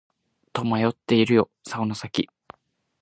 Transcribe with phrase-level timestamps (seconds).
[0.51, 2.27] とまっているよ竿の先